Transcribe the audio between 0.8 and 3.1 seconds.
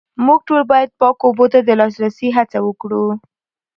پاکو اوبو ته د لاسرسي هڅه وکړو